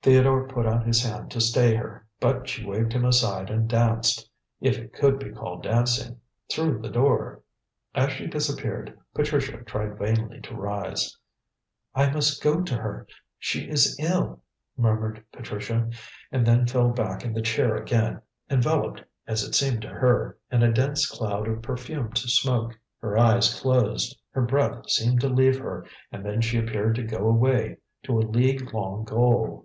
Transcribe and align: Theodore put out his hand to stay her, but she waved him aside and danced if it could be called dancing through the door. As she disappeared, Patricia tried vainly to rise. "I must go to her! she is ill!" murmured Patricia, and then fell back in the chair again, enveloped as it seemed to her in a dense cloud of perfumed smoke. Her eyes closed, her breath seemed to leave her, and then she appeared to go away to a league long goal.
Theodore 0.00 0.46
put 0.46 0.66
out 0.66 0.86
his 0.86 1.02
hand 1.02 1.32
to 1.32 1.40
stay 1.40 1.74
her, 1.74 2.06
but 2.20 2.48
she 2.48 2.64
waved 2.64 2.92
him 2.92 3.04
aside 3.04 3.50
and 3.50 3.68
danced 3.68 4.30
if 4.60 4.78
it 4.78 4.92
could 4.92 5.18
be 5.18 5.30
called 5.30 5.64
dancing 5.64 6.20
through 6.50 6.80
the 6.80 6.88
door. 6.88 7.42
As 7.92 8.12
she 8.12 8.28
disappeared, 8.28 8.96
Patricia 9.14 9.58
tried 9.64 9.98
vainly 9.98 10.40
to 10.42 10.54
rise. 10.54 11.18
"I 11.94 12.08
must 12.10 12.40
go 12.40 12.62
to 12.62 12.76
her! 12.76 13.06
she 13.36 13.68
is 13.68 13.98
ill!" 14.00 14.40
murmured 14.78 15.24
Patricia, 15.32 15.90
and 16.30 16.46
then 16.46 16.68
fell 16.68 16.90
back 16.90 17.24
in 17.24 17.34
the 17.34 17.42
chair 17.42 17.74
again, 17.76 18.22
enveloped 18.48 19.02
as 19.26 19.42
it 19.42 19.54
seemed 19.54 19.82
to 19.82 19.88
her 19.88 20.38
in 20.52 20.62
a 20.62 20.72
dense 20.72 21.04
cloud 21.10 21.48
of 21.48 21.62
perfumed 21.62 22.16
smoke. 22.16 22.78
Her 23.00 23.18
eyes 23.18 23.60
closed, 23.60 24.16
her 24.30 24.42
breath 24.42 24.88
seemed 24.88 25.20
to 25.22 25.28
leave 25.28 25.58
her, 25.58 25.84
and 26.12 26.24
then 26.24 26.40
she 26.40 26.58
appeared 26.58 26.94
to 26.94 27.02
go 27.02 27.18
away 27.28 27.78
to 28.04 28.16
a 28.16 28.22
league 28.22 28.72
long 28.72 29.02
goal. 29.02 29.64